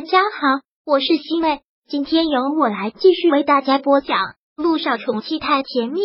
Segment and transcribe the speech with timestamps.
[0.00, 4.16] 大家好，我是西妹，今天由我来继续为大家播讲
[4.56, 6.00] 《路上宠妻太甜蜜》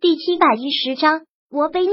[0.00, 1.22] 第七百一十章。
[1.50, 1.90] 我背你。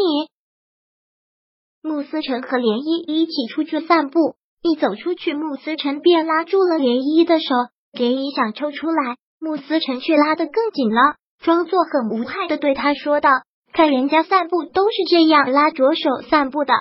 [1.81, 7.47] 穆思成和涟漪一起出去散步，一走出去，穆思成便拉住了涟漪的手，
[7.91, 13.31] 涟漪想抽出来，穆思成却拉得更紧了，装作很无害的对他说道
[13.73, 16.71] ：“看人家散步都是这样拉着手散步的，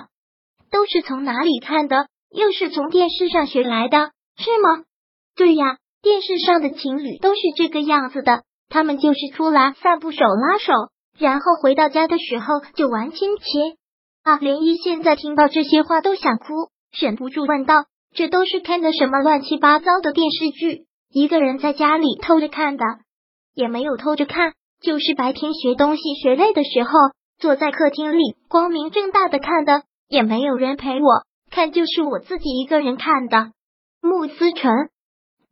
[0.69, 4.83] 都是从哪里看的？”又是从电视上学来的，是吗？
[5.35, 10.73] 对呀，电视上的情侣都是这个样子的，他们就是出来散步，手拉手，
[11.17, 13.77] 然后回到家的时候就玩亲亲。
[14.23, 14.37] 啊！
[14.39, 20.87] 涟漪现在听到这些话都想哭，忍不住问道：“这都是看的什么乱七八糟的电视剧？
[21.11, 22.83] 一个人在家里偷着看的，
[23.53, 26.89] 也没有偷着看，就是白天学东西学累的时候，
[27.37, 31.23] 坐在客厅里光明正大的看的，也没有人陪我。”
[31.55, 33.53] 看就是我自己一个人看的，
[34.01, 34.89] 穆思成，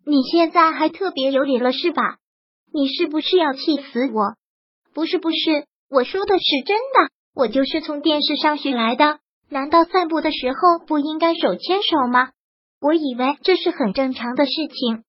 [0.06, 2.18] 你现在还特别有理了是吧？
[2.74, 4.36] 你是不是要气死我？
[4.94, 5.38] 不是不是，
[5.90, 9.20] 我说的是真的，我就是从电视上学来的。
[9.50, 12.32] 难道散步的时候不应该手牵手吗？
[12.82, 15.06] 我以为这是很正常的事情。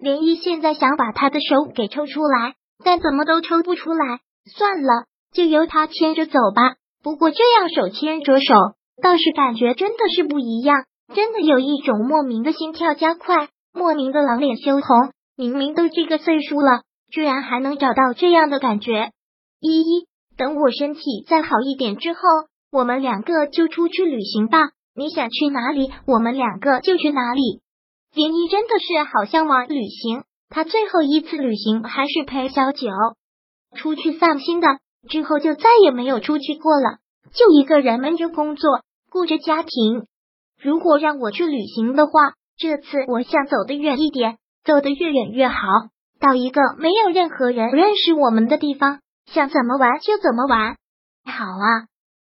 [0.00, 4.18] 涟漪现在想把他的手给抽出来，但怎么都抽不出来。
[4.56, 6.74] 算了，就由他牵着走吧。
[7.00, 8.54] 不过这样手牵着手。
[9.02, 15.12] 倒是感觉真的是不一样，真的有一种莫名的心跳加快，莫名的老脸羞红。
[15.36, 19.10] 明明都这个岁数了，居然还能找到这样的感觉。
[19.60, 22.20] 依依，等我身体再好一点之后，
[22.70, 24.58] 我们两个就出去旅行吧。
[24.94, 27.60] 你想去哪里，我们两个就去哪里。
[28.14, 32.88] 林一真的是好向往旅行，他最后一次旅行还是陪小九
[33.74, 34.68] 出去散心的，
[35.08, 36.98] 之后就再也没有出去过了，
[37.32, 38.82] 就一个人闷着工作。
[39.12, 40.06] 顾着家庭，
[40.58, 45.56] 如果让我去旅行的话，这次我想走得远一点，走得越远越好，
[46.18, 50.76] 到一个没有任何人认识我们的地方，想怎么玩就怎么玩。
[51.26, 51.84] 好啊，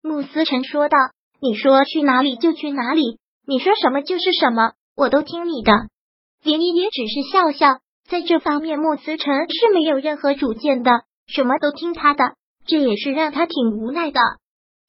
[0.03, 0.97] 穆思成说道。
[1.39, 5.71] 你说去哪里就去哪里，你说什么就是什么，我都听你的。
[6.43, 7.79] 林一也只是笑笑，
[8.09, 10.91] 在这方面，穆思成是没有任何主见的，
[11.27, 12.33] 什么都听他的，
[12.65, 14.19] 这也是让他挺无奈的。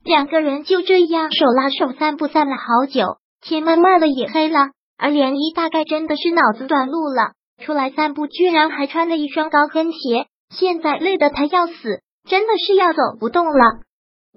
[0.08, 3.18] 两个人就这样手拉手散步，散了好久。
[3.42, 7.32] 天慢慢的也黑了，而涟漪大概真的是脑子短路了，
[7.62, 10.24] 出来散步居然还穿了一双高跟鞋。
[10.48, 13.82] 现在累得他要死，真的是要走不动了。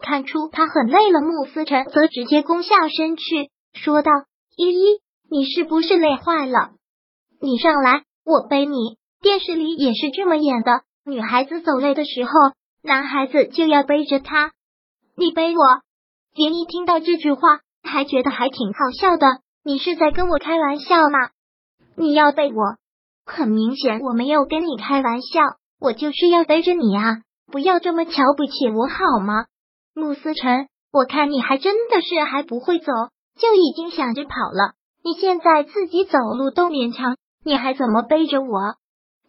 [0.01, 4.11] 看出他很累了，穆思成则直接弓下身去，说道
[4.57, 4.99] ：“依依，
[5.29, 6.71] 你是不是累坏了？
[7.39, 8.97] 你上来，我背你。
[9.21, 12.31] 电视里也是这么演的，女孩子走累的时候，
[12.83, 14.51] 男孩子就要背着她。”
[15.15, 15.63] 你背我，
[16.35, 19.27] 涟漪听到这句话还觉得还挺好笑的。
[19.63, 21.29] 你是在跟我开玩笑吗？
[21.95, 22.77] 你要背我，
[23.25, 25.41] 很明显我没有跟你开玩笑，
[25.79, 27.17] 我就是要背着你啊！
[27.51, 29.45] 不要这么瞧不起我好吗？
[29.93, 32.91] 穆思辰，我看你还真的是还不会走，
[33.37, 34.73] 就已经想着跑了。
[35.03, 38.75] 你现在自己走路都勉强，你还怎么背着我？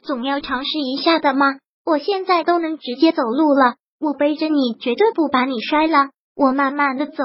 [0.02, 1.46] 总要尝试一下的吗？
[1.84, 3.74] 我现在都能直接走路了。
[4.02, 6.08] 我背着你，绝对不把你摔了。
[6.34, 7.22] 我慢慢的走，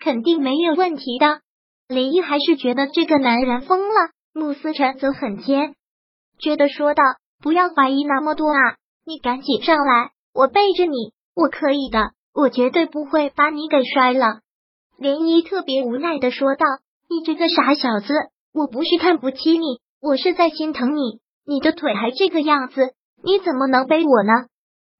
[0.00, 1.38] 肯定没有问题的。
[1.86, 4.10] 林一还是觉得这个男人疯了。
[4.34, 5.76] 慕思辰则很坚
[6.40, 7.02] 觉得说道
[7.40, 14.40] ：“不要怀疑那么多啊，你赶紧上来，我背着你，我可以的，我绝对不会把你给摔了。”
[14.98, 16.66] 林一特别无奈的说道
[17.08, 18.12] ：“你这个傻小子，
[18.52, 21.20] 我不是看不起你，我是在心疼你。
[21.46, 24.32] 你的腿还这个样子，你怎么能背我呢？”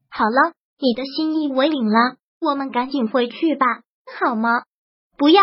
[0.08, 0.52] 好了。
[0.78, 3.66] 你的心意我领了，我们赶紧回去吧，
[4.20, 4.62] 好吗？
[5.16, 5.42] 不要，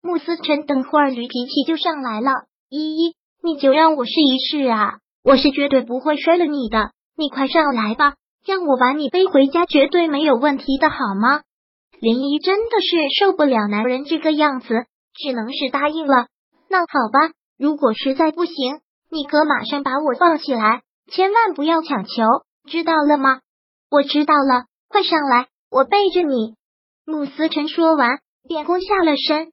[0.00, 2.30] 穆思辰，等会儿驴脾气就上来了。
[2.70, 6.92] 依依，你就让我试一试啊，我是绝对不会摔了你的。
[7.18, 8.14] 你快上来吧，
[8.46, 11.42] 让我把你背回家，绝对没有问题的，好吗？
[12.00, 16.28] 林依真的是受不了男人这个样子，只能是答应了。
[16.70, 18.80] 那好吧，如果实在不行，
[19.10, 20.80] 你可马上把我放起来，
[21.10, 22.24] 千万不要强求，
[22.64, 23.40] 知道了吗？
[23.90, 26.54] 我知道了，快上来，我背着你。
[27.06, 29.50] 穆思成说完，便弓下了身。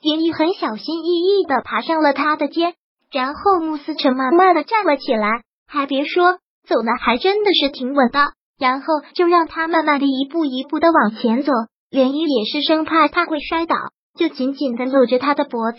[0.00, 2.74] 林毅很小心翼翼的爬上了他的肩，
[3.12, 8.32] 然后穆思成慢慢的站了起来，还别说，走的还真的是挺稳的。
[8.58, 11.52] 然后就让他慢慢的一步一步的往前走。
[11.90, 13.76] 连漪也是生怕他会摔倒，
[14.18, 15.78] 就紧紧的搂着他的脖子。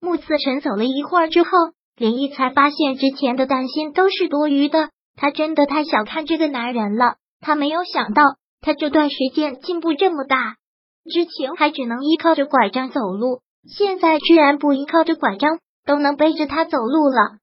[0.00, 1.50] 穆思成走了一会儿之后，
[1.96, 7.16] 连漪才发现之前的担心都是多余的，他真的太小看这个男人了。
[7.40, 8.22] 他没有想到，
[8.60, 10.56] 他这段时间进步这么大。
[11.10, 17.38] 之前还只能依靠着拐杖走路，现在居然不依靠着拐杖都能背着他走路了。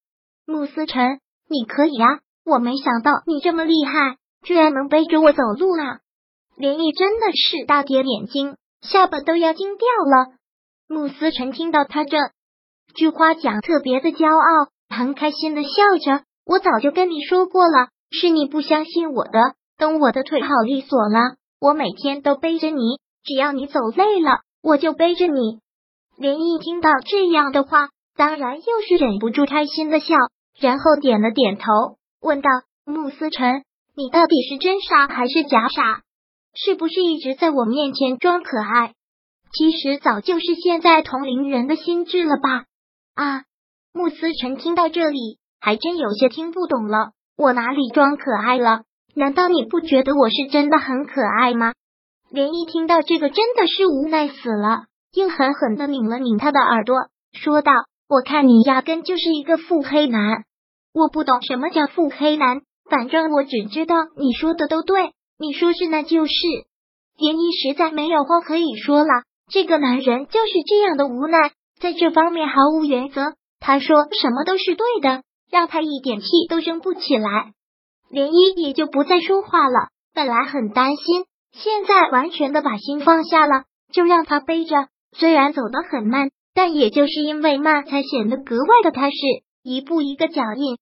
[0.45, 1.19] 穆思辰，
[1.49, 2.19] 你可以啊！
[2.45, 5.99] 我没想到你这么厉害，居然能背着我走路啊！
[6.57, 10.35] 连毅真的是大跌眼镜，下巴都要惊掉了。
[10.87, 12.17] 穆思辰听到他这
[12.93, 16.23] 句话讲，特别的骄傲，很开心的笑着。
[16.45, 19.55] 我早就跟你说过了，是你不相信我的。
[19.91, 25.59] 我的腿好利索了，我每天都背着你，只要你走累了，我就背着你。
[26.17, 30.15] 林毅听到这样的话，当然又是忍不住开心的笑，
[30.59, 31.65] 然后点了点头，
[32.21, 32.49] 问道
[32.85, 33.63] ：“穆思辰，
[33.95, 36.01] 你到底是真傻还是假傻？
[36.53, 38.93] 是不是一直在我面前装可爱？
[39.51, 42.65] 其实早就是现在同龄人的心智了吧？”
[43.15, 43.43] 啊！
[43.93, 47.11] 穆思辰听到这里，还真有些听不懂了。
[47.37, 48.83] 我哪里装可爱了？
[49.15, 51.73] 难道你不觉得我是真的很可爱吗？
[52.29, 54.83] 连一听到这个，真的是无奈死了。
[55.13, 56.97] 又狠狠的拧了拧他的耳朵，
[57.31, 57.71] 说道
[58.09, 60.43] ：“我看你压根就是一个腹黑男。
[60.93, 66.33] 我不懂什么叫腹黑男，反正我只知道你说的都对，你说是那就是。”
[67.17, 73.21] 连一实在没有话可以说了，这个男人就是这样的无奈，在这方面毫无原则。
[73.61, 77.53] 他说什么都是对的，让他一点气都生不起来。
[78.15, 79.89] 连依也就不再说话了。
[80.13, 84.87] 本来很担心，现在完全的把心放下了，就让他背着。
[85.11, 89.15] 虽然走得很慢，但也就是因为慢，才显得格外的踏实。
[89.63, 90.77] 一步一个脚印，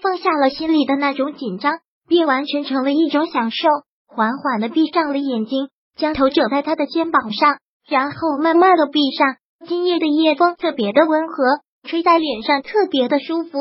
[0.00, 3.68] 放下了心里的那种紧张，便完全成了一种享受。
[4.06, 5.68] 缓缓的闭上了眼睛，
[5.98, 7.58] 将头枕在他的肩膀上，
[7.90, 9.36] 然后慢慢的闭上。
[9.66, 13.58] 今夜的夜风特别的温和，吹在脸上特别的舒服。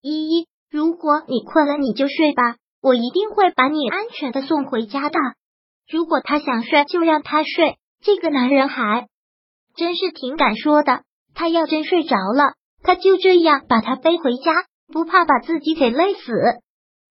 [0.00, 5.20] 依依，如果你困了，你就睡吧，我一定会把你安全的送回家的。
[5.88, 7.78] 如果他想睡，就让他睡。
[8.00, 9.06] 这个男人还。
[9.76, 14.52] 真是挺敢说的，他要真睡着了，他就这样把他背回家，
[14.88, 16.32] 不怕把自己给累死。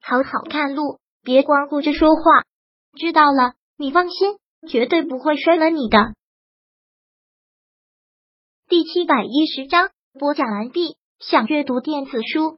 [0.01, 2.21] 好好看路，别光顾着说话。
[2.98, 6.13] 知道了，你放心，绝对不会摔了你的。
[8.68, 9.89] 第七百一十章
[10.19, 10.98] 播讲完毕。
[11.19, 12.57] 想阅读电子书，